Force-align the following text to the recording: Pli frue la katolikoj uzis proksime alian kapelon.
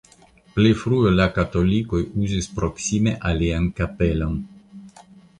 Pli 0.53 0.69
frue 0.83 1.09
la 1.17 1.25
katolikoj 1.33 1.99
uzis 2.21 2.47
proksime 2.59 3.13
alian 3.33 3.67
kapelon. 3.81 4.41